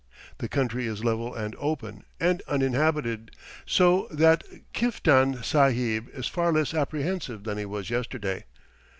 The 0.39 0.49
country 0.49 0.87
is 0.87 1.03
level 1.03 1.31
and 1.35 1.55
open, 1.59 2.05
and 2.19 2.41
uninhabited, 2.47 3.29
so 3.67 4.07
that 4.09 4.43
Kiftan 4.73 5.43
Sahib 5.43 6.09
is 6.11 6.25
far 6.25 6.51
less 6.51 6.73
apprehensive 6.73 7.43
than 7.43 7.59
he 7.59 7.65
was 7.67 7.91
yesterday. 7.91 8.45